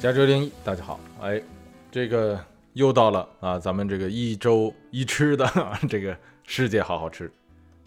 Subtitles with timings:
[0.00, 1.42] 加州零一，大家好，哎，
[1.90, 2.38] 这个
[2.74, 5.44] 又到了啊，咱们这个一周一吃的
[5.90, 7.28] 这个世界好好吃。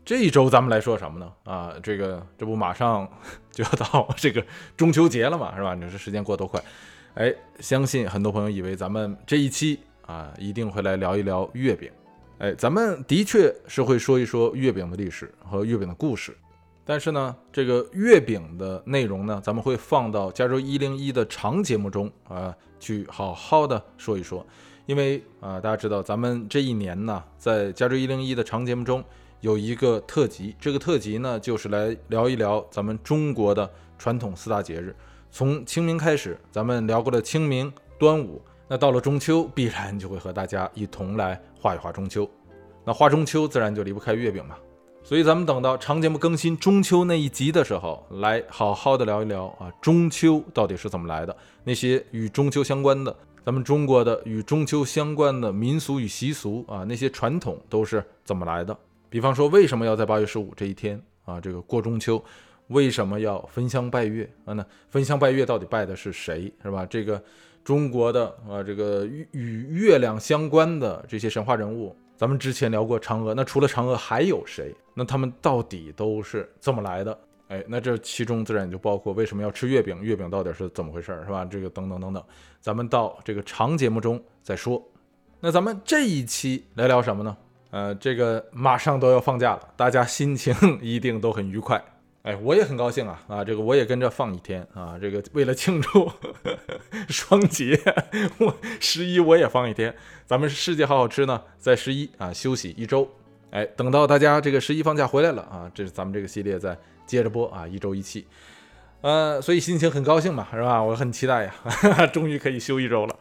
[0.04, 1.32] 这一周咱们来说什么呢？
[1.46, 3.10] 啊，这个这不马上
[3.50, 4.46] 就要到这个
[4.76, 5.74] 中秋节了嘛，是吧？
[5.74, 6.62] 你说时间过多快？
[7.14, 11.90] 哎，相信很多朋友以为咱们这一期啊一定会来聊一聊月饼。
[12.40, 16.36] 哎，咱们的确是会说一说月饼的历史和月饼的故事。
[16.84, 24.46] 但是呢，这个月饼的内容呢，咱们会放到加州一零一的长节目中啊，去好好的说一说。
[24.88, 29.02] 因为啊，大家知道咱们这一年呢，在加州一零一的长节目中
[29.40, 34.94] 有一个特辑，这个特辑呢，就是来聊一聊咱们中国的传统四大节日。
[35.30, 42.30] 从清明开始，咱们聊过了清明、端午，那到了中秋，必然就会和大家一同来画一画中秋。
[42.84, 44.58] 那画中秋，自然就离不开月饼嘛。
[45.04, 51.36] 所以咱们等到长节目更新中秋那一集的时候，来好好的聊一聊啊，中秋到底是怎么来的？
[51.64, 53.14] 那些与中秋相关的，
[53.44, 58.78] 咱们中国的与中秋相关的民俗与习俗啊，那些传统都是怎么来的？
[59.10, 62.24] 比方说，为什么要在八月十五这一天啊，这个过中秋？
[62.68, 64.54] 为什么要焚香拜月啊？
[64.54, 66.54] 那焚香拜月到底拜的是谁？
[66.64, 66.86] 是吧？
[66.86, 67.22] 这个
[67.66, 71.94] 中国的啊，这个与与月亮相关的这些神话人物。
[72.22, 74.72] 咱们之前聊过嫦娥，那除了嫦娥还有谁？
[74.94, 77.20] 那他们到底都是怎么来的？
[77.48, 81.44] 哎，那这其中自然就包括为什么要吃月饼，月饼到底是怎么回事，是吧？
[81.46, 82.24] 这个等等等等，
[82.60, 84.80] 咱们到这个长节目中再说。
[85.40, 87.36] 那咱们这一期来聊什么呢？
[87.72, 91.84] 呃，这个马上都要放假了，大家心情一定都很愉快。
[92.24, 93.44] 哎，我也很高兴啊啊！
[93.44, 94.96] 这个我也跟着放一天啊！
[95.02, 96.12] 这个为了庆祝
[97.10, 97.80] 双节，
[98.38, 99.96] 我十一我也放一天。
[100.28, 103.10] 咱们世界好好吃呢，在十一啊休息一周。
[103.50, 108.28] 哎，等到大家这个十一放假回来了啊，这是咱们这个系列再接着播啊，一周一期。
[109.02, 110.82] 呃，所以心情很高兴嘛，是吧？
[110.84, 111.54] 我很期待呀，
[112.14, 113.16] 终于可以休一周了。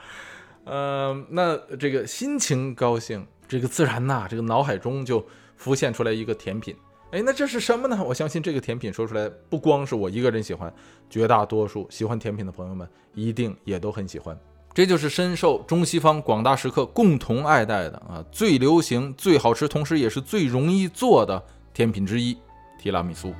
[0.64, 5.26] 呃，那这个心情高兴，这个自然呐，这个脑海中就
[5.56, 6.76] 浮现出来一个甜品。
[7.12, 8.00] 哎，那这是什么呢？
[8.06, 10.72] 我相信这个甜品说出来，不光是我一个人喜欢，
[11.08, 14.38] 绝大多数喜欢甜品的朋友们一定也都很喜欢。
[14.72, 21.42] 这就是深受中西方广大食客共同爱戴的啊，最流行、最好吃，同时也是最容易做的
[21.74, 22.38] 甜品之一——
[22.78, 23.34] 提拉米苏。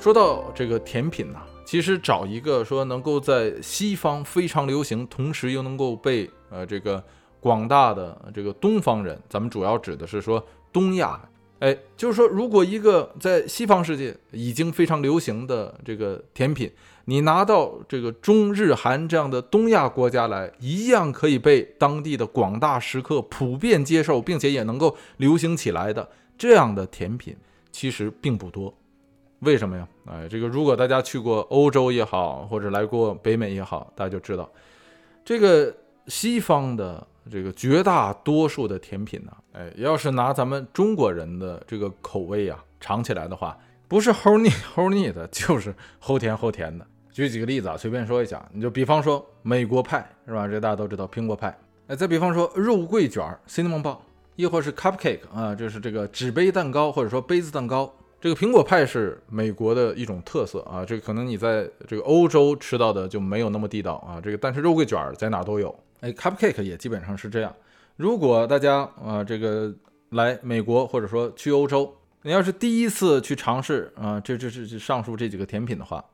[0.00, 1.38] 说到这个甜品呢。
[1.62, 7.02] 其实找一个说能够在西方非常流行，同时又能够被呃这个
[7.40, 11.20] 广大的这个东方人，咱们主要指的是说东亚，
[11.60, 16.70] 哎，就是说如果一个在西方世界已经非常流行的这个甜品，
[17.06, 27.36] 你拿到这个中日韩这样的东亚国家来，一样可以被当地的广大食客普遍接受，并且也能够流行起来的这样的甜品，
[27.72, 28.72] 其实并不多。
[29.40, 29.88] 为什么呀？
[30.06, 34.48] 哎，这个如果大家去过欧洲也好，或者来过北美也好，大家就知道，
[35.24, 35.74] 这个
[36.10, 43.56] 西方的这个绝大多数的甜品呢，哎，要是拿咱们中国人的这个口味呀尝起来的话，
[43.86, 46.84] 不是齁腻 齁腻的，就是齁甜齁甜的。
[47.12, 50.46] 举几个例子啊，随便说一下，你就比方说美国派是吧？
[50.46, 51.56] 这大家都知道苹果派。
[51.86, 53.96] 哎，再比方说肉桂卷儿 （cinnamon bun），
[54.36, 57.92] 亦或是 cupcake 啊，就是这个纸杯蛋糕或者说杯子蛋糕。
[58.20, 64.20] 这个苹果派是美国的一种特色啊，这个可能你在这个欧洲吃到的就没有那么地道啊。
[64.20, 67.54] 这个但是肉桂卷在哪都有，哎，cupcake 也基本上是这样。
[67.96, 69.72] 如果大家啊这个
[70.10, 76.04] 来美国或者说去欧洲，你要是第一次去尝试啊，这这这上述这几个甜品的话，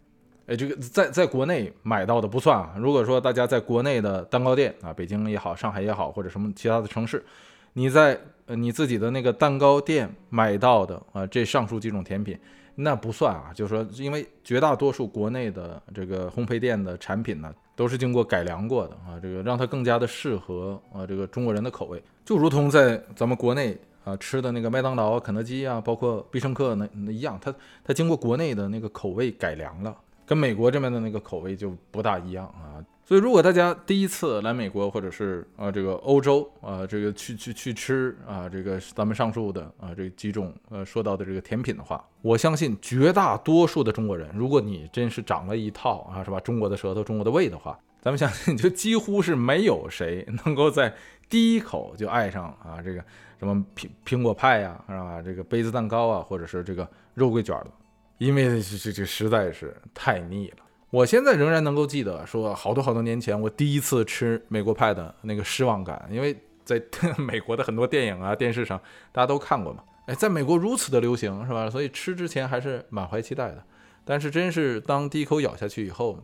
[0.47, 2.75] 哎，这个在在国内买到的不算啊。
[2.79, 7.25] 如果说大家在国内的蛋糕店啊，北京也好，上海也好，或者什么其他的城市，
[7.73, 12.39] 你在呃，你自己的那个蛋糕店买到的啊，这上述几种甜品，
[12.77, 13.51] 那不算啊。
[13.53, 22.01] 就是说，因为绝大多数国内的这个烘焙店的产品呢，都是经过改良过的啊，这个让它更加的适合啊这个中国人的口味。
[22.25, 27.53] 就如同在咱们国内啊吃的那个麦当劳、肯德基啊，包括必胜客那那一样，它
[27.83, 29.97] 它经过国内的那个口味改良了，
[30.27, 32.85] 跟美国这边的那个口味就不大一样啊。
[33.09, 50.93] 所以，如果大家第一次来美国，或者是啊这个欧洲啊这个去去去吃啊这个咱们上述的啊这几种呃说到的这个甜品的话，我相信绝大多数的中国人，如果你真是长了一套啊是吧中国的舌头中国的胃的话，咱们相信就几乎是没有谁能够在
[51.29, 53.05] 第一口就爱上啊这个
[53.39, 57.71] 什么苹苹果派呀是吧这个杯子蛋糕啊或者是这个肉桂卷的，
[58.19, 60.59] 因为这这这实在是太腻了。
[60.91, 66.81] 我现在仍然能够记得，说好多好多年前我第一次吃美国派的那个失望感，因为在
[67.19, 68.81] 美国的很多电影啊、电视上
[69.13, 71.69] 大家都看过嘛，哎，在美国如此的流行，是吧？
[71.69, 73.63] 所以吃之前还是满怀期待的。
[74.05, 76.17] 但是真是当第一口咬下去以后，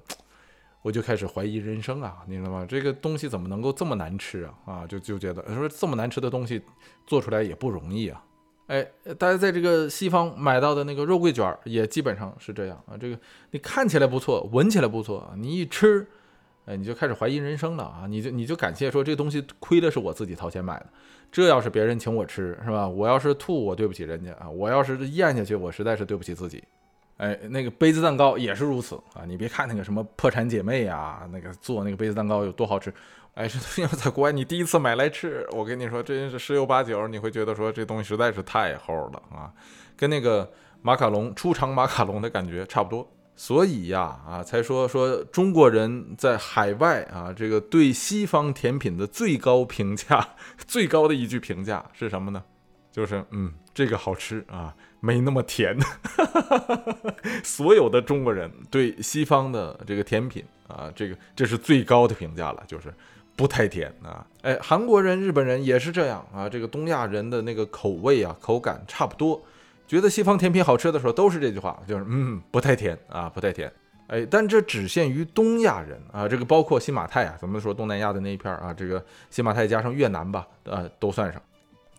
[0.83, 2.19] 我就开始怀疑人生啊！
[2.27, 2.65] 你知道吗？
[2.69, 4.55] 这个东西怎么能够这么难吃啊？
[4.65, 6.63] 啊，就就觉得说这么难吃的东西
[7.07, 8.23] 做出来也不容易啊！
[8.73, 8.83] 哎，
[9.19, 12.97] 大家在这个西方买到的那个肉桂卷也基本上是这样啊。
[12.99, 13.19] 这个
[13.51, 16.07] 你看起来不错，闻起来不错，你一吃，
[16.65, 18.07] 哎，你就开始怀疑人生了啊！
[18.09, 20.87] 你就你就感谢说这东西亏的是我自己掏钱买的。
[21.31, 22.89] 这要是别人请我吃，是吧？
[22.89, 26.65] 我要是吐，我对不起人家啊；我要是咽下去，我实在是对不起自己。
[27.23, 29.23] 哎，那个杯子蛋糕也是如此啊！
[29.25, 32.93] 你别看那个什么破产姐妹啊，那个做那个杯子蛋糕有多好吃，
[33.35, 39.53] 哎，这要在国外你第一次买来吃，我跟你说，真是十有八九你会觉得说这东西实在是太齁了啊，
[39.97, 43.09] 跟那个马卡龙出厂马卡龙的感觉差不多。
[43.37, 50.31] 所以呀，啊，才说说中国人在海外啊，这个对西方甜品的最高评价，
[50.67, 52.43] 最高的一句评价是什么呢？
[52.91, 55.77] 就是嗯，这个好吃啊，没那么甜。
[57.43, 62.95] 所有的中国人对西方的这个甜品啊，这个这是最高的评价了，就是
[63.35, 64.25] 不太甜啊。
[64.43, 69.43] 哎，韩国人、日本人也是这样啊，这个东亚人的那个口味啊，口感差不多。
[69.89, 73.71] 觉得西方甜品好吃的时候，都是这句话，就是嗯，不太甜啊，不太甜。
[74.07, 81.43] 哎，但这只限于东亚人啊，这个包括新马泰啊，咱们说东南亚的那一片啊，这个新马泰加上越南吧，啊，都算上。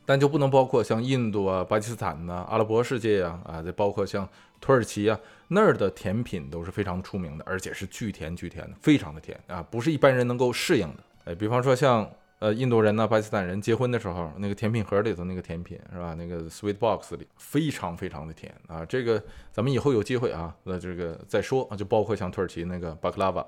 [0.05, 4.27] 但就不能包括像印度啊、巴基斯坦呐、阿拉伯世界呀，啊，再包括像
[4.59, 11.03] 土耳其啊那儿的甜品都是非常出名的，而且是巨甜巨甜的，非常的甜啊，不是一般人能够适应的。
[11.25, 12.09] 哎，比方说像。
[12.39, 16.13] 呃，印度人呢，巴基斯坦人结婚的时候，那个甜品盒里头那个甜品是吧？
[16.15, 18.83] 那个 sweet box 里非常非常的甜啊。
[18.83, 21.77] 这个咱们以后有机会啊，那这个再说啊。
[21.77, 23.45] 就包括像土耳其那个 baklava，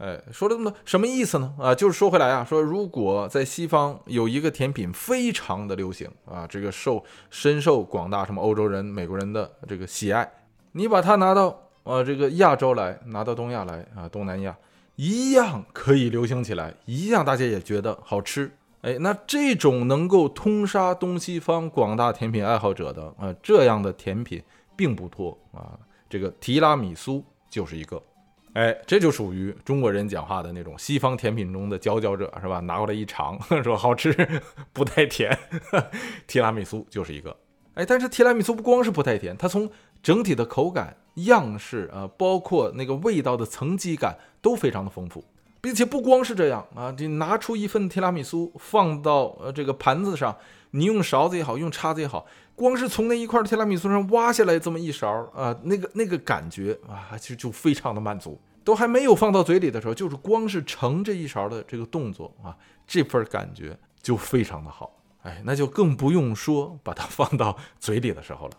[0.00, 1.54] 哎，说了这么多，什么意思呢？
[1.58, 10.26] 啊，就是说回来啊，说如果在西方有一个甜品非常的流行啊，这个受深受广大什么欧洲人、美国人的这个喜爱，
[10.72, 14.56] 你把它拿到呃这个亚洲来，拿到东亚来啊，东南亚。
[14.96, 18.50] 一样可以流行起来，一样大家也觉得好吃。
[18.82, 24.42] 哎，那这种能够通杀东西方广大甜品爱好者的啊，这样的甜品
[24.76, 25.78] 并不多啊。
[26.08, 28.02] 这个提拉米苏就是一个，
[28.54, 32.60] 哎，这就属于中国人讲话的那种西方甜品中的佼佼者，是吧？
[32.60, 34.12] 拿过来一尝， 说好吃，
[34.72, 35.36] 不太甜。
[36.26, 37.36] 提拉米苏就是一个，
[37.74, 39.70] 哎，但是提拉米苏不光是不太甜，它从
[40.02, 40.96] 整体的口感。
[41.24, 45.22] 样式啊，包括那个味道的层级感都非常的丰富，
[45.60, 50.34] 并且不光是这样啊，你拿出一份提拉米苏放到呃这个盘子上，
[50.70, 52.24] 你用勺子也好，用叉子也好，
[52.60, 62.54] 光是从那一块提拉米苏上挖下来这么一勺啊，那个那个感觉啊，其实就非常的满足，都还没有放到嘴里的时候，就是光是盛这一勺的这个动作啊，
[62.86, 64.92] 这份感觉就非常的好，
[65.22, 68.52] 哎，那就更不用说把它放到 嘴里的时候了。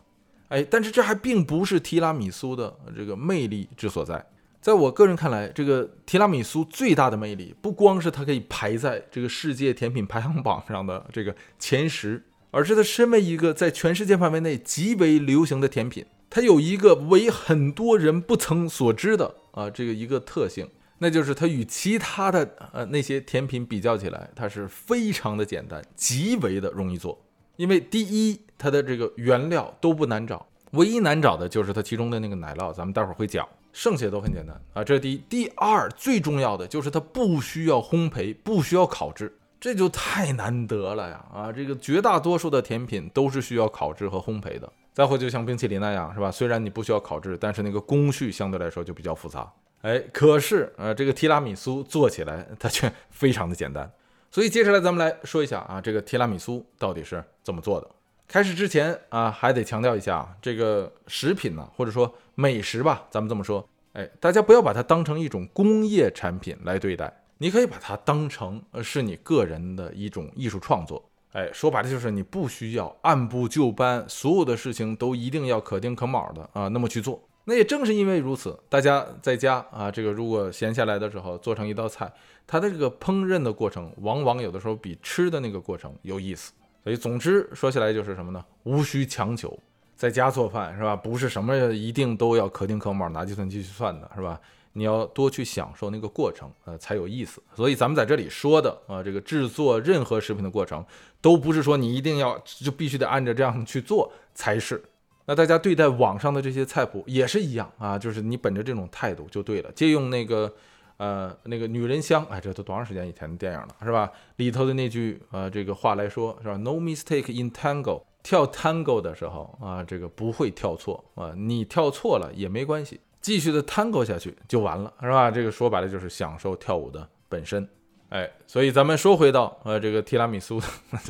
[0.48, 4.26] 哎，但是这还并不是提拉米苏的这个魅力之所在。
[4.60, 20.70] 在我个人看来，这个提拉米苏最大的魅力不光是它可以排在这个世界甜品排行榜上的这个前十，而是它身为一个在全世界范围内极为流行的甜品，它有一个为很多人不曾所知的啊这个一个特性，
[21.00, 27.20] 那就是它与其他的呃那些甜品比较起来，它是非常的简单，极为的容易做。
[27.56, 34.84] 因为第一，它的这个原料都不难找，唯一难找的就是它其中的那个奶酪，咱们待会儿会讲，剩下都很简单啊。
[34.84, 35.22] 这是第一。
[35.30, 39.32] 第二，最重要的就是它不需要烘焙，不需要烤制，
[39.62, 41.24] 这就太难得了呀！
[41.32, 44.68] 啊，这个绝大多数的甜品都是需要烤制和烘焙的。
[44.92, 46.32] 再或就像冰淇淋那样，是吧？
[46.32, 49.50] 虽然你不需要烤制，但是那个工序相对来说就比较复杂。
[49.84, 53.90] 哎，可是呃，这个提拉米苏做起来它却非常的简单。
[54.32, 57.88] 所以接下来咱们来说一下啊，这个提拉米苏到底是怎么做的？
[58.28, 71.04] 开始之前啊，还得强调一下，这个食品呢，或者说美食吧，咱们这么说，哎，大家不要把它当成一种工业产品来对待，你可以把它当成呃是你个人的一种艺术创作。
[71.32, 77.20] 哎，说白了就是你不需要按部就班，所有的事情都一定要可丁可卯的啊，那么去做。
[77.46, 82.14] 那也正是因为如此，大家在家啊，这个如果闲下来的时候做成一道菜，
[82.46, 86.54] 它的这个烹饪的过程，往往有的时候比吃的那个过程有意思。
[86.84, 88.46] 所以，总之说起来就是什么呢？
[88.66, 89.58] 无需强求，
[89.96, 90.96] 在家做饭是吧？
[90.96, 94.40] 不是什么一定都要可丁可卯拿计算机去算的，是吧？
[94.74, 97.42] 你要多去享受那个过程，呃，才有意思。
[97.56, 100.86] 所以咱们在这里说的啊，这个制作任何食品的过程，
[101.20, 104.84] 都不是说你一定要就必须得按照这样去做才是。
[105.26, 109.72] 那大家对待网上的这些菜谱也是一样啊，就是你本着这种态度就对了。
[109.74, 110.52] 借用那个
[110.98, 114.12] 呃那个女人香，哎，这都多长时间以前的电影了，是吧？
[114.38, 125.30] 里头的那句呃这个话来说，是吧？No mistake in tango，跳 tango 的时候啊，这个不会跳错啊，你跳错了也没关系，继续的 tango 下去就完了，是吧？
[125.30, 127.68] 这个说白了就是享受跳舞的本身。
[128.10, 130.62] 哎，所以咱们说回到呃这个提拉米苏，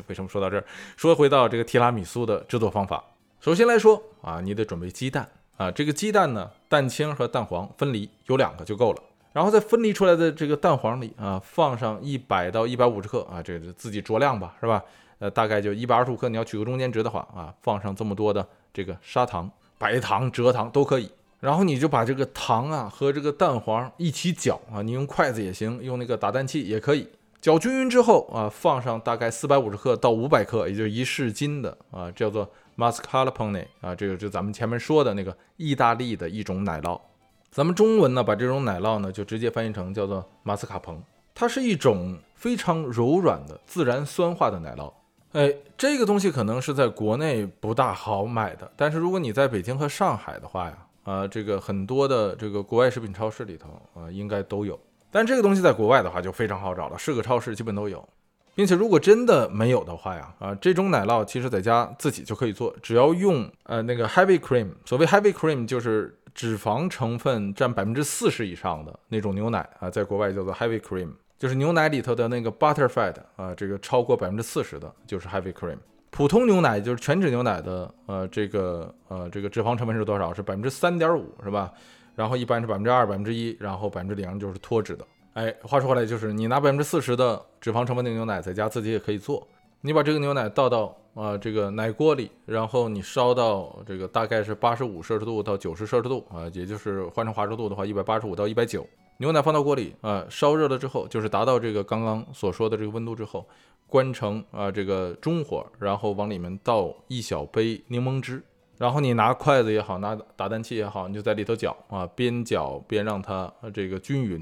[0.07, 0.63] 为什么说到这儿？
[0.95, 3.03] 说回到这个提拉米苏的制作方法。
[3.39, 5.27] 首先来说啊，你得准备鸡蛋
[5.57, 9.01] 啊，这个鸡蛋呢，蛋清和蛋黄分离，有两个就够了。
[9.33, 14.83] 然后在分离出来的这个蛋黄里啊，放上一百到一百五十克啊，这个自己酌量吧，是吧？
[15.17, 21.09] 呃，大概就一百二十五克，你要取个中间值的话啊，放上这么多的这个砂糖、白糖、蔗糖都可以。
[21.41, 27.09] 然后你就把这个糖啊和这个蛋黄一起搅啊，你用筷子也行，用那个打蛋器也可以
[27.41, 37.01] 搅均匀之后啊，放上大概四百五十克到五百克，也就是一市斤的啊，叫做 mascarpone 啊，这个就咱们前面说的那个意大利的一种奶酪。
[37.49, 41.01] 咱们中文呢，把这种奶酪呢就直接翻译成叫做马斯卡彭，
[41.33, 44.93] 它是一种非常柔软的自然酸化的奶酪。
[45.31, 50.77] 哎，这个东西可能是在国内不大好买的，但是如果你在北京和上海的话呀。
[51.03, 54.79] 啊，这个很多的这个国外食品超市里头啊，应该都有。
[55.09, 58.07] 但这个东西在国外的话就非常好找了，是个超市基本都有。
[58.53, 75.77] 并且如果真的没有的话呀，啊，这种奶酪其实在家自己就可以做，只要用呃那个 heavy cream，所谓 heavy cream 就是脂肪成分占百分之四十以上的那种牛奶啊，在国外叫做 heavy cream，就是牛奶里头的那个 butter fat 啊，这个超过百分之四十的就是 heavy cream。
[76.11, 80.33] 普通牛奶就是全脂牛奶的，呃，这个呃，这个脂肪成分是多少？
[80.33, 81.71] 是百分之三点五，是吧？
[82.15, 85.05] 然后一般是百分之二、百分之一，然后百分之零就是脱脂的。
[85.33, 89.47] 哎，话说回来，就是你拿百分之四十的脂肪成分的牛奶在家自己也可以做。
[89.79, 98.85] 你把这个牛奶倒到啊这个奶锅里，然后你烧到这个大概是八十五摄氏度到九十摄氏度啊，也就是换成华氏度的话，一百八十五到一百九。
[99.17, 103.47] 牛奶放到锅里啊，烧热了之后，就是达到这个刚刚所说的这个温度之后。
[103.91, 108.41] 关成啊，这个中火，然后往里面倒一小杯柠檬汁，
[108.77, 114.41] 然后你拿筷子也好，拿打蛋器也好，你就在里头搅啊，边搅边让它这个均匀，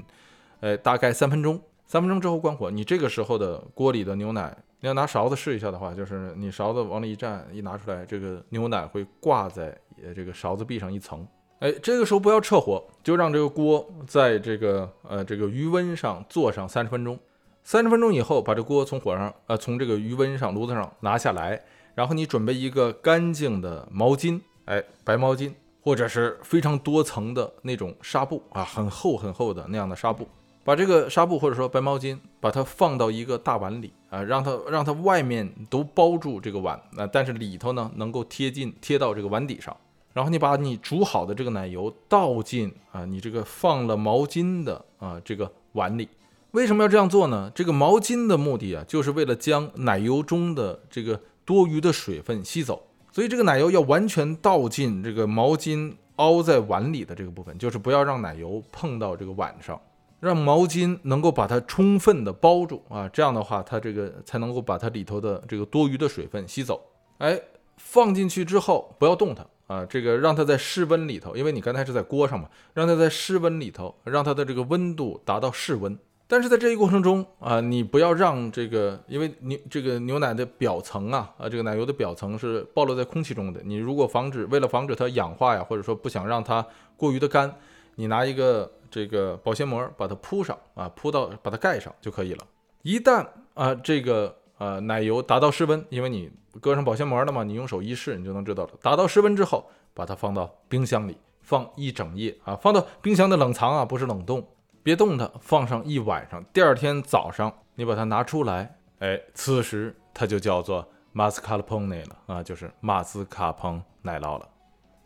[0.60, 2.70] 哎，大概三分钟，三分钟之后关火。
[2.70, 11.26] 你这个时候的锅里的牛奶，你要拿勺子试一下的话，就是你勺子往里一蘸，一拿出来，这个牛奶会挂在呃这个勺子壁上一层，
[11.58, 17.18] 哎，这个时候不要撤火，就让这个锅在这个呃这个余温上坐上三十分钟。
[17.62, 21.60] 三十分钟以后，把这锅从火上，呃，从这个余温上、炉子上拿下来，
[21.94, 25.52] 然后你准备一个干净的毛巾，哎，白毛巾，
[25.82, 30.26] 或者是非常多层的那种纱布啊，很厚很厚的那样的纱布，
[30.64, 39.76] 把这个纱布或者说白毛巾，把它放到一个大碗里啊，让它让它外面都包住这个碗，啊但是里头呢能够贴近贴到这个碗底上，
[40.12, 46.08] 然后你把你煮好的这个奶油倒进啊，你这个放了毛巾的啊这个碗里。
[46.52, 47.50] 为什么要这样做呢？
[47.54, 52.88] 这个毛巾的目的啊，就是为了将奶油中的这个多余的水分吸走。
[53.12, 59.80] 所以这个奶油要完全倒进这个毛巾凹在碗里的这个部分，就是不要让奶油碰到这个碗上，
[60.18, 63.08] 让毛巾能够把它充分的包住啊。
[63.08, 66.80] 这样的话，它这个才能够把它里头的这个多余的水分吸走。
[67.18, 67.40] 哎，
[67.76, 75.96] 放进去之后不要动它啊，这个让它在室温里头，因为你刚才是在锅上嘛，让它在室温里头，让它的这个温度达到室温。
[76.30, 83.60] 但是在这一过程中啊，你不要让这个，因为牛这个牛奶的表层啊，啊，这个奶油的表层是暴露在空气中的。
[83.64, 86.64] 你如果防止为了防止它氧化呀，或者说不想让它
[86.96, 87.52] 过于的干，
[87.96, 92.46] 你拿一个这个保鲜膜把它铺上啊，铺到把它盖上就可以了。
[92.82, 98.70] 一旦啊这个呃奶油达到室温，因为你搁上保鲜膜了嘛，你用手一试你就能知道了。
[98.80, 104.46] 达到室温之后，把它放到冰箱里放一整夜啊，放到冰箱的冷藏啊，不是冷冻。
[104.82, 106.44] 别动它，放上一晚上。
[106.52, 114.48] 第二天早上，你把它拿出来，哎，此时它就叫做马斯卡彭内了啊，就是马斯卡彭奶酪了。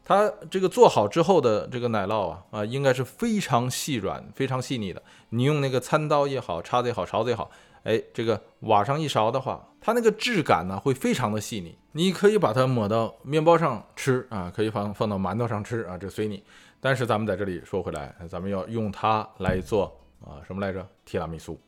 [0.07, 5.02] 它这个做好之后的这个奶酪啊啊，应该是非常细软、非常细腻的。
[5.31, 7.50] 你用那个餐刀也好，叉子也好，勺子也好，
[7.85, 11.76] 哎，这个挖上一勺的话，它那个质感呢会非常的细腻。
[11.93, 16.45] 你可以把它抹到面包上吃啊，可以放放到馒头上吃啊，这随你。
[16.84, 20.86] 但是咱们在这里说回来，咱们要用它来做啊什么来着？
[21.06, 21.58] 提拉米苏。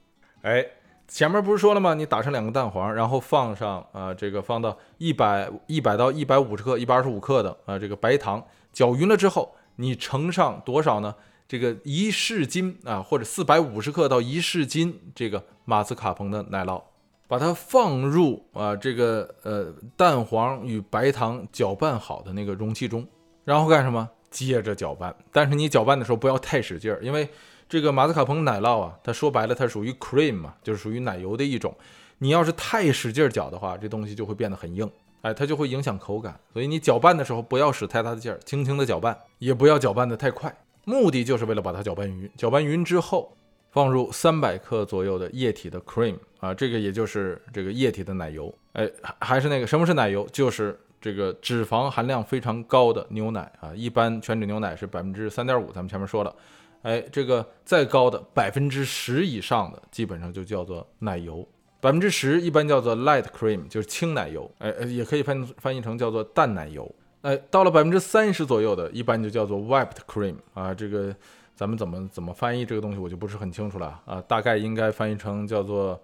[0.42, 0.62] 哎，
[1.08, 1.94] 前面不是说了吗？
[1.94, 11.14] 你打上两个蛋黄，然后放上啊这个放到一百一百到一百五十克、一百二十五克的啊这个白糖，搅匀了之后，你盛上多少呢？
[11.49, 16.82] 这个一市斤啊或者四百五十克到一市斤这个马斯卡彭的奶酪，
[17.26, 23.08] 把它放入啊这个呃蛋黄与白糖搅拌好的那个容器中，
[23.44, 24.11] 然后干什么？
[24.30, 27.28] 接着搅拌，但是你搅拌的时候不要太使劲儿，因为
[27.68, 31.75] 这个马斯卡彭奶酪啊，它说白了它属于 cream 嘛，就是属于奶油的一种。
[32.18, 34.90] 你要是太使劲儿搅的话，这东西就会变得很硬。
[35.23, 36.38] 哎，它就会影响口感。
[36.52, 42.30] 所以你搅拌的时候不要使太大的劲儿，轻轻的搅拌，也不要搅拌的太快，目的就是为了把它搅拌匀。
[42.37, 43.37] 搅拌匀之后，
[43.71, 48.54] 放入三百克左右的液体的 cream 啊，这个也就是这个液体的奶油。
[48.73, 50.26] 哎，还还是那个什么是奶油？
[50.33, 53.73] 就是这个脂肪含量非常高的牛奶啊。
[53.77, 56.35] 一般全脂牛奶是百分之三点五，咱们前面说了。
[56.83, 61.47] 哎，这个再高的百分之十以上的，基本上就叫做奶油。
[61.81, 64.51] 百分之十一般叫做 light cream，就是轻奶油。
[64.59, 66.93] 哎，也可以翻翻译成叫做淡奶油。
[67.23, 70.75] 哎，到了百分之三十左右的，一般就叫做 whipped cream 啊。
[70.75, 71.15] 这个
[71.55, 74.21] 咱们怎么怎么翻译这个东西，我就不是很清楚了啊。
[74.27, 76.01] 大概应该翻译成叫做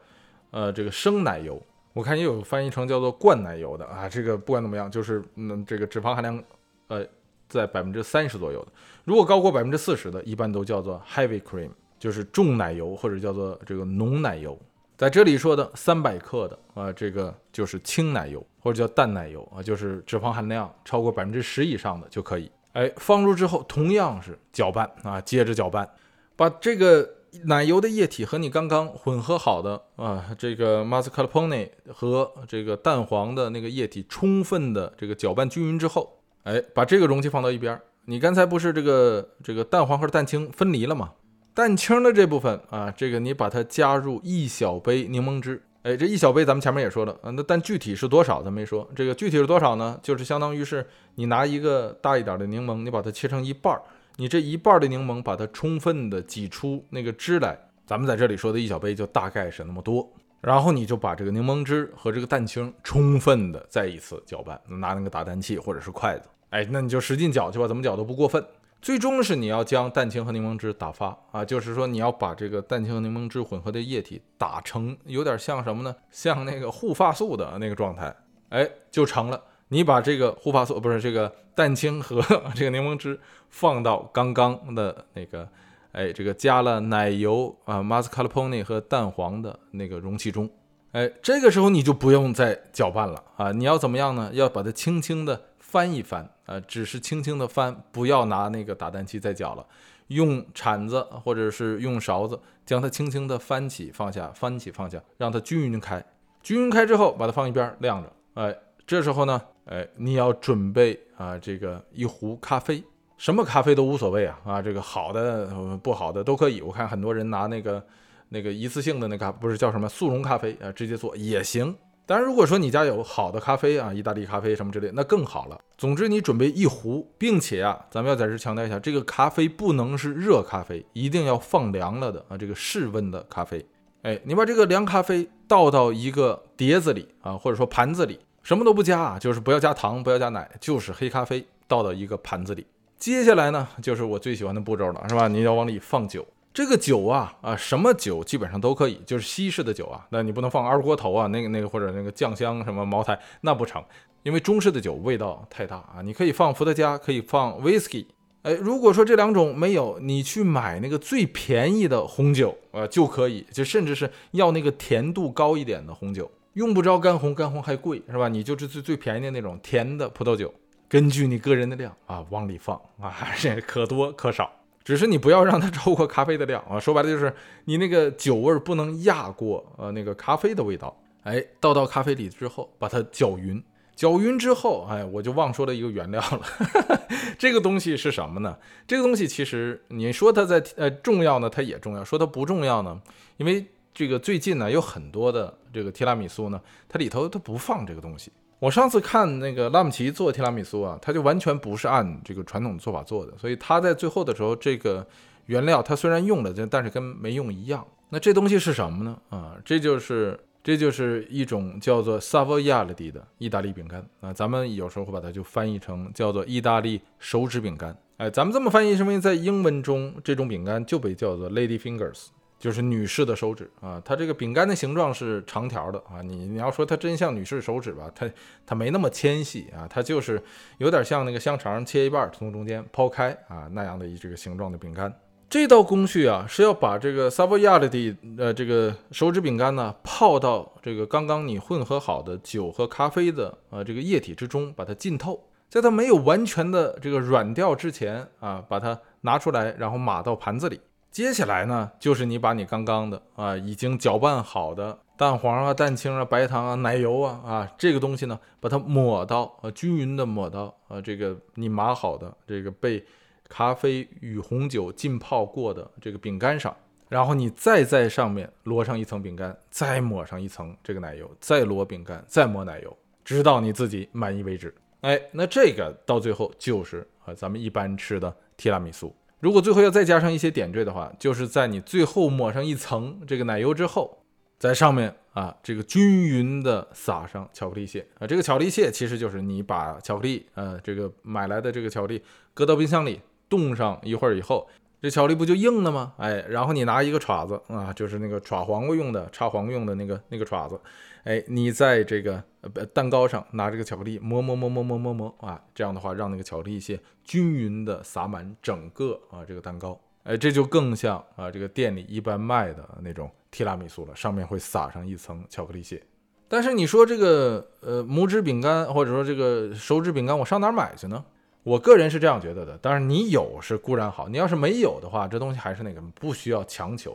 [0.52, 1.60] 呃这个生奶油。
[1.92, 4.08] 我看也有翻译成叫做灌奶油的啊。
[4.08, 6.42] 这个不管怎么样，就是嗯这个脂肪含量
[6.88, 7.06] 呃。
[7.48, 8.72] 在百分之三十左右的，
[9.04, 11.68] 如果高过百分之四十的，一般都叫做 heavy cream，
[11.98, 14.58] 就是重奶油或者叫做这个浓奶油。
[14.96, 22.50] 在这里说的三百克的啊，这个就是轻奶油或者叫淡奶油啊，就是脂肪含量超过百分之十以上的就可以。
[22.72, 25.86] 哎，放入之后同样是搅拌啊，接着搅拌，
[26.34, 27.06] 把这个
[27.44, 36.18] 奶油的液体和你刚刚混合好的啊这个 mascarpone 和这个蛋黄的那个液体充分的这个搅拌均匀之后。
[36.44, 37.80] 哎，把这个容器放到一边。
[38.06, 41.12] 你刚才不是这个这个蛋黄和蛋清分离了吗？
[41.54, 45.62] 蛋清的这部分啊，这个你把它加入一小杯柠檬汁。
[45.82, 48.88] 哎，这一小杯咱们前面也说了啊，那但具体是多少咱没说。
[48.96, 49.96] 这个具体是多少呢？
[50.02, 50.84] 就是相当于是
[51.14, 53.82] 你拿一个大一点的柠檬，你把它切成一半儿，
[54.16, 57.58] 你这一半的柠檬把它充分的挤出那个汁来。
[57.84, 60.08] 咱们在这里说的一小杯就大概是那么多。
[60.40, 68.44] 然后你就把这个柠檬汁和这个蛋清充分的再一次搅拌，拿那个打蛋器或者是筷子，哎，那你就使劲搅去吧，怎么搅都不过分。
[68.80, 75.94] 最终是你要将蛋清和柠檬汁打发啊，就是说你要把这个蛋清和柠檬汁混合的液体打成有点像什么呢？
[76.10, 78.12] 像那个护发素的那个状态，
[78.48, 79.40] 哎，就成了。
[79.72, 82.20] 你把这个护发素不是这个蛋清和
[82.54, 85.48] 这个柠檬汁放到刚刚的那个。
[85.92, 90.48] 哎，这个加了奶油啊，mascarpone 和蛋黄的那个容器中，
[90.92, 93.52] 哎，这个时候你就不用再搅拌了啊！
[93.52, 94.30] 你要怎么样呢？
[94.32, 99.66] 要把它轻轻的翻一翻啊，只是轻轻的翻，不要拿那个打蛋器再搅了，
[100.06, 106.02] 用铲子或者是用勺子将它轻轻的翻起放下，翻起放下，让它均匀开。
[106.42, 108.10] 均匀开之后，把它放一边晾着。
[108.32, 112.82] 哎，这时候呢，哎，你要准备啊，这个一壶咖啡。
[113.16, 115.46] 什么咖啡都无所谓啊啊，这个好的
[115.82, 116.60] 不好的都可以。
[116.60, 117.84] 我看很多人拿那个
[118.30, 121.74] 那个一次性的那个不是叫什么速溶咖啡啊，直接做也行。
[122.04, 125.56] 当然，如果说你家有好的咖啡啊，意大利咖啡什么之类，那更好了。
[125.78, 133.64] 总之，你准备一壶，并且啊，咱们要在这强调一下，这个咖啡不能是热咖啡，一定要放凉了的啊，这个室温的咖啡。
[134.02, 142.66] 哎，你把这个凉咖啡倒到一个碟子里啊，或者说盘子里，什么都不加啊，就是不要加糖，不要加奶，就是黑咖啡倒到一个盘子里。
[142.98, 145.28] 接下来呢，就是我最喜欢的步骤了，是吧？
[145.28, 150.06] 你要往里放酒，这个酒啊啊，什么酒基本上都可以，就是西式的酒啊。
[150.10, 153.82] 那你不能放二锅头啊，那个那个或者那个酱香什么茅台，那不成，
[154.22, 156.02] 因为中式的酒味道太大啊。
[156.02, 158.06] 你可以放伏特加，可以放 whisky。
[158.42, 168.28] 哎，如果说这两种没有，你去买那个最便宜的红酒啊就可以，就甚至是要那个甜度高一点的红酒，用不着干红，干红还贵，是吧？
[168.28, 170.52] 你就是最最便宜的那种甜的葡萄酒。
[170.88, 174.52] 根据你个人的量啊，往里放啊，这可多可少，
[174.84, 176.78] 只是你不要让它超过咖啡的量啊。
[176.78, 177.34] 说白了就是
[177.64, 180.94] 你那个酒味不能压过呃那个咖啡的味道。
[181.22, 183.62] 哎，倒到咖啡里之后，把它搅匀，
[183.94, 186.40] 搅匀之后，哎，我就忘说了一个原料了。
[187.38, 188.58] 这个东西是什么呢？
[188.86, 193.00] 这个东西其实你说它在呃重要呢，它也重要；说它不重要呢，
[193.36, 198.32] 因为这个最近呢有很多的这个提拉米苏呢，它里头它不放这个东西。
[198.58, 205.04] 我上次看那个拉姆齐做提拉米苏啊，他就完全不是按这个传统做法做的，所以他在最后的时候，这个
[205.46, 207.84] 原料他虽然用了，但是跟没用一样。
[208.08, 209.18] 那这东西是什么呢？
[209.30, 217.96] 啊，这就是这就是一种叫做 Savoiardi 的意大利饼干啊，咱们有时候会把它就翻译成叫做意大利手指饼干。
[218.18, 222.26] 哎，咱们这么翻译是因为在英文中这种饼干就被叫做 Lady Fingers。
[222.62, 226.22] 就是女士的手指啊，它这个饼干的形状是长条的啊。
[226.22, 228.30] 你你要说它真像女士手指吧，它
[228.64, 230.40] 它没那么纤细啊，它就是
[230.78, 235.12] 有点像那个香肠切一半从中间剖开啊那样的一这个形状的饼干。
[235.50, 250.80] 这道工序啊是要把这个 Savoiardi 呃这个手指饼干呢泡到这个刚刚你混合好的酒和咖啡的呃这个液体之中，把它浸透，在它没有完全的这个软掉之前啊，把它拿出来，然后码到盘子里。
[251.12, 263.04] 接下来呢，就是你把你刚刚的啊已经搅拌好的蛋黄啊、蛋清啊、白糖啊、奶油啊啊，这个东西呢，把它抹到呃均匀的抹到呃这个你码好的这个被
[263.46, 266.74] 咖啡与红酒浸泡过的这个饼干上，
[267.10, 274.74] 然后你再在上面摞上一层饼干，再抹上一层这个奶油，再摞饼干，再抹奶油，直到你自己满意为止。
[275.02, 279.14] 哎，那这个到最后就是啊咱们一般吃的提拉米苏。
[279.42, 284.20] 如果最后要再加上一些点缀的话，就是在你最后抹上一层这个奶油之后。
[284.62, 292.22] 在上面啊，这个均匀的撒上巧克力屑啊，这个巧克力屑其实就是你把巧克力，呃，这个买来的这个巧克力
[292.54, 294.68] 搁到冰箱里冻上一会儿以后，
[295.00, 296.12] 这巧克力不就硬了吗？
[296.16, 300.80] 哎，然后你拿一个爪子啊，就是那个爪黄瓜用的、插黄瓜用的那个那个爪子，
[301.24, 313.30] 哎，你在这个呃蛋糕上拿这个巧克力磨磨磨磨磨磨磨啊，这样的话让那个巧克力屑均匀的撒满整个啊这个蛋糕，哎，这就更像啊这个店里一般卖的那种。
[313.54, 316.02] 提拉米苏了，上面会撒上一层巧克力屑。
[316.48, 321.22] 但是你说这个呃拇指饼干或者说这个手指饼干，我上哪儿买去呢？
[321.62, 322.78] 我个人是这样觉得的。
[322.78, 327.14] 当然你有是固然好，你要是没有的话，这东西还是那个不需要强求。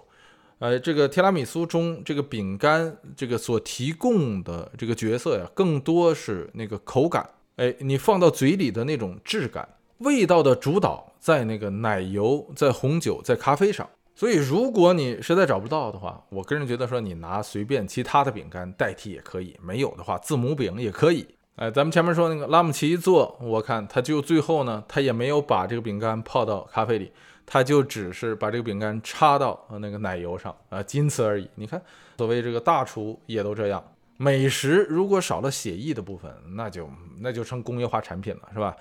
[0.60, 7.30] 呃，这个提拉米苏中这个饼干这个所提供的这个角色呀，更多是那个口感。
[7.58, 9.67] 哎，你放到嘴里的那种质感，
[10.00, 13.88] 味道的主导在那个奶油、在红酒、在咖啡上。
[14.15, 19.56] 所以，如果你实在找不到的话，我个人觉得说你拿随便其他的饼干代替也可以。
[19.62, 21.24] 没有的话，字母饼也可以。
[21.56, 27.12] 哎，咱们前面说那个拉姆齐做，我看他就最后呢，他也没有把这个饼干泡到咖啡里，
[27.49, 31.49] 他就只是把这个饼干插到那个奶油上啊，仅此而已。
[31.55, 31.81] 你看，
[32.17, 33.83] 所谓这个大厨也都这样。
[34.17, 36.89] 美食如果少了写意的部分，那就
[37.21, 38.75] 那就成工业化产品了，是吧？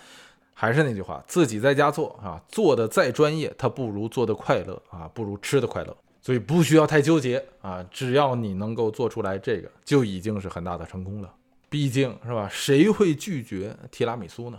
[0.52, 5.96] 还是那句话，自己在家做啊，做的再专业，它不如做的快乐啊，不如吃的快乐。
[6.22, 11.32] 所以不需要太纠结啊，只要你能够做出来这个，就已经是很大的成功了。
[11.68, 14.58] 毕竟是吧，谁会拒绝提拉米苏呢？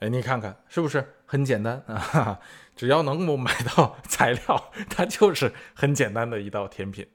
[0.00, 2.38] 哎，你看看是不是很简单啊？
[2.74, 7.06] 只要能够买到材料，它就是很简单的一道甜品。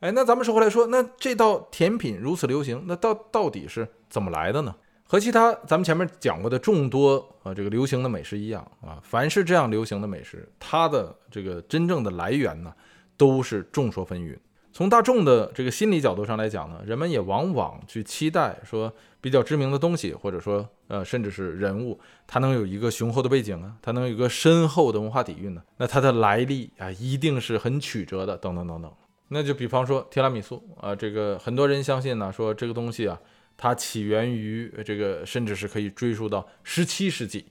[0.00, 4.74] 哎，那咱们说回来说，那这道甜品如此流行，那到到底是怎么来的呢？
[5.04, 12.72] 和其他咱们前面讲过的众多啊这个流行的美食一样啊，凡是这样流行的美食，它的这个真正的来源呢，
[13.16, 14.38] 都是众说纷纭。
[14.70, 28.92] 从大众的这个心理角度上来讲呢，人们也往往去期待说比较知名的东西，或者说呃甚至是人物，它能有一个雄厚的背景啊，它能有一个深厚的文化底蕴呢，那它的来历啊一定是很曲折的，等等等等。
[29.28, 33.18] 那就比方说提拉米苏啊，这个很多人相信呢，说这个东西啊。
[33.60, 37.44] 它起源于这个，甚至是可以追溯到十七世纪。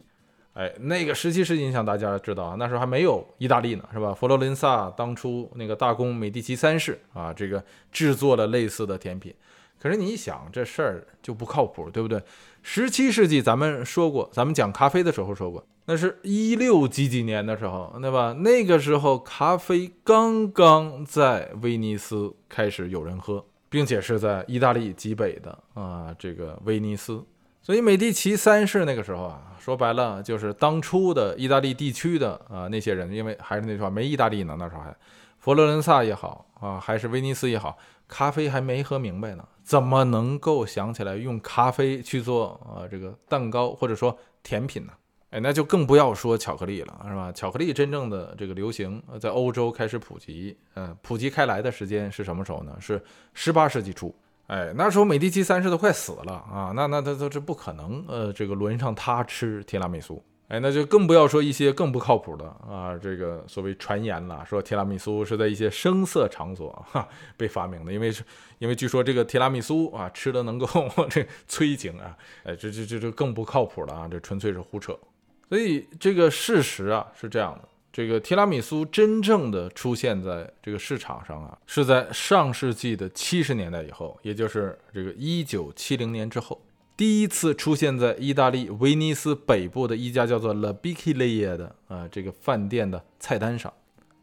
[0.53, 4.13] 哎，那个十七世纪，你想大家知道啊，那时候还没有意大利呢，是吧？
[4.13, 9.35] 佛罗伦萨当初那个大公美第奇三世啊，这个制作了类似的甜品。
[9.81, 12.21] 可是你一想，这事儿就不靠谱，对不对？
[12.61, 18.33] 十七世纪咱们说过，咱们讲咖啡的时候说过，那是一六几几年的时候，对吧？
[18.39, 23.45] 那个时候咖啡刚刚在威尼斯开始有人喝。
[23.69, 27.21] 并且是在意大利极北的啊，这个威尼斯。
[27.61, 34.95] 所以美第奇三世那个时候啊，说白了就是当初的意大利地区的啊那些人，因为还是那句话，没意大利呢，那时候还
[35.39, 44.93] 佛罗伦萨也好啊，还是威尼斯也好，咖啡还没喝明白呢，怎么能够想起来用咖啡去做啊这个蛋糕或者说甜品呢？
[45.31, 47.29] 哎，那就更不要说巧克力了，是吧？
[47.33, 52.77] 巧克力真正的这个流行，在欧洲开始普及，呃，普及开来的时间是什么时候呢？
[52.79, 53.03] 是
[53.33, 54.15] 十八世纪初。
[54.45, 60.23] 哎，那时候美第奇三世都快死了啊，那那他他这不可能，呃，这个轮上他吃提拉米苏。
[60.47, 68.23] 哎，那就更不要说一些更不靠谱的啊，这个所谓传言了，说提拉米苏是在一些声色场所哈被发明的，因为是
[68.59, 70.67] 因为据说这个提拉米苏啊吃的能够
[71.11, 74.97] 这催情啊，哎，这这这这更不靠谱了啊，这纯粹是胡扯。
[75.49, 86.61] 所以这个事实啊是这样的，这个提拉米苏真正的出现在这个市场上啊，是在上世纪的七十年代以后，也就是这个一九七零年之后，
[86.97, 93.71] 第一次出现在意大利威尼斯北部的一家叫做 La Bicchieria 的啊这个饭店的菜单上。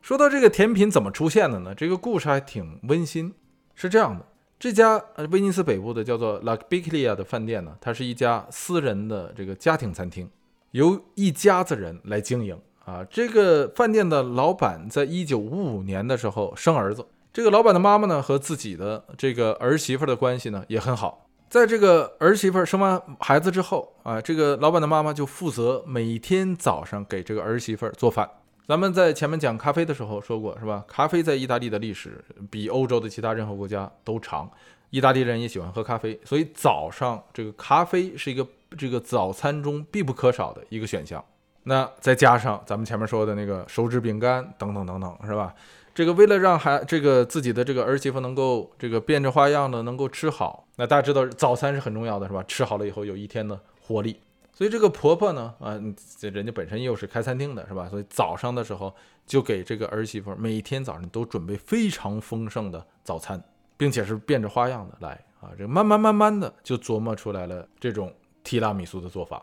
[0.03, 1.73] 说到这个甜品怎么出现的呢？
[1.73, 3.33] 这个故事还挺温馨，
[3.77, 4.27] 是这样的，
[4.59, 10.29] 这家呃威尼斯北部的叫做 La Bicchieria 的饭店呢，它是一家私人的这个家庭餐厅。
[10.73, 21.24] 由一家子人来经营啊，这个饭店的老板在一九五五年的时候生儿子，这个老板的妈妈呢和自己的这个儿媳妇的关系呢也很好。
[21.55, 28.29] 在这个儿媳妇儿生完孩子之后啊，这个老板的妈妈就负责每天早上给这个儿媳妇儿做饭
[28.67, 30.85] 咱们在前面讲咖啡的时候说过，是吧？
[30.89, 34.51] 咖啡在意大利的历史比欧洲的其他任何国家都长。
[34.91, 38.45] 意大利人也喜欢喝咖啡，所以早上这个咖啡是一个
[38.77, 41.25] 这个早餐中必不可少的一个选项。
[41.63, 45.55] 那再加上咱们前面说的那个手指饼干等等等等，是吧？
[45.95, 52.43] 这个为了让孩这个自己的这个儿媳妇能够这个变着花样的能够吃好，那大家知道早餐是很重要的，是吧？
[52.49, 54.19] 吃好了以后有一天的活力。
[54.53, 55.81] 所以这个婆婆呢，啊，
[56.19, 57.89] 这人家本身又是开餐厅的，是吧？
[57.89, 58.93] 所以早上的时候
[59.25, 63.41] 就给这个儿媳妇每天早上都准备非常丰盛的早餐，
[63.77, 69.41] 并且是变着花样的来啊，这慢慢慢慢的就琢磨出来了这种提拉米苏的做法。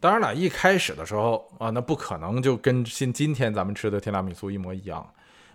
[0.00, 5.06] 当然了，一开始的时候啊，那不可能就跟今今天咱们吃的提拉米苏一模一样，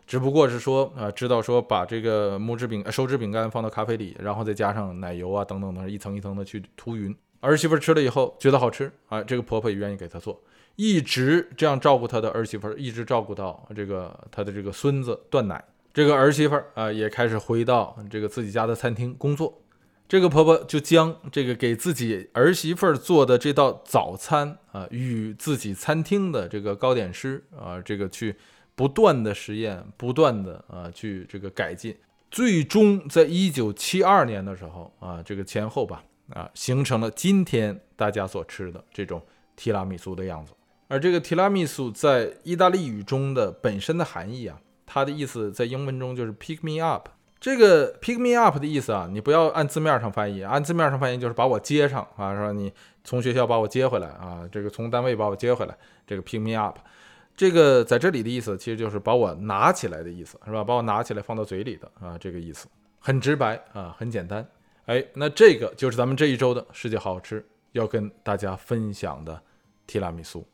[0.10, 7.16] 只不过是说啊，知道说把这个木质饼、手指饼干放到咖啡里，然后再加上奶油啊等等等，一层一层的去涂匀。
[7.42, 10.42] 儿媳妇吃了以后觉得好吃啊，这个婆婆也愿意给她做，
[10.78, 15.64] 一直这样照顾她的儿媳妇，一直照顾到这个她的这个孙子断奶。
[15.94, 19.62] 这个儿媳妇啊也开始回到这个自己家的餐厅工作。
[20.08, 28.36] 这个婆婆就将这个给自己儿媳妇做的这道早餐啊，与自己餐厅的这个糕点师啊，这个去
[28.80, 31.94] 不断的实验，不断的啊去这个改进，
[32.32, 36.02] 最终在一九七二年的时候啊，这个前后吧。
[36.30, 39.20] 啊，形成了今天大家所吃的这种
[39.56, 40.54] 提拉米苏的样子。
[40.88, 47.10] 而这个提拉米苏在意大利语中的本身的含义啊，它的意思在英文中就是 pick me up。
[47.40, 52.72] 这个 pick me up 的意思啊，你不要按字面上翻译，按字面上翻译就是把我接上啊，说你
[53.04, 56.78] 从学校把我接回来啊，这个从单位把我接回来，这个 pick me up。
[57.40, 60.62] 这个在这里的意思其实就是把我拿起来的意思，是吧？
[60.62, 62.68] 把我拿起来放到嘴里的啊，这个意思
[63.00, 64.46] 很直白啊，很简单。
[64.88, 69.42] 哎，那这个就是咱们这一周的世界好好吃要跟大家分享的
[69.88, 70.46] 提拉米苏，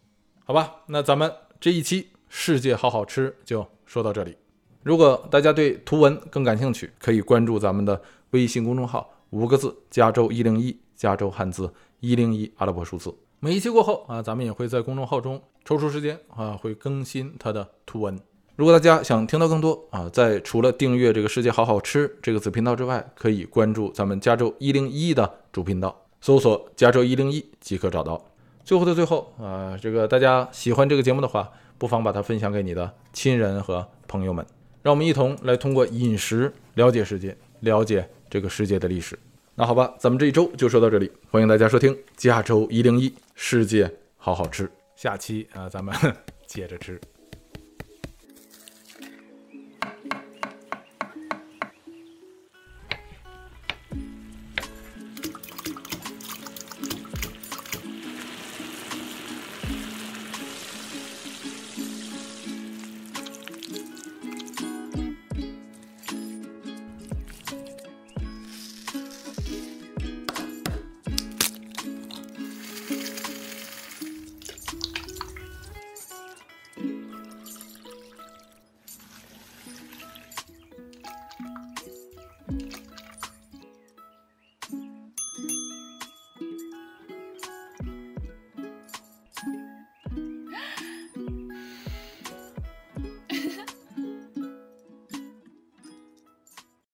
[0.44, 0.76] 好吧？
[0.86, 4.38] 那咱们这一期世界好好吃就说到这里。
[4.84, 13.12] 如果大家对图文更感兴趣，可以关注咱们的微信公众号，五个字：加州一零一，加州汉字一零一阿拉伯数字。
[13.40, 18.18] 每一期过后啊，咱们也会在公众号中抽出时间啊，会更新它的图文。
[18.56, 28.24] 如果大家想听到更多啊，在除了订阅这个世界好好吃这个子频道之外，可以关注咱们加州一零一的主频道，搜索加州一零一即可找到。
[28.64, 34.44] 最后的最后啊，这个大家喜欢这个节目的话，不妨把它分享给你的亲人和朋友们，
[34.82, 39.20] 让我们一同来通过饮食了解世界，了解这个世界的历史。
[39.58, 45.96] 那好吧，咱们这一周就说到这里，欢迎大家收听加州一零一世界好好吃，下期啊，咱们
[46.46, 47.00] 接着吃。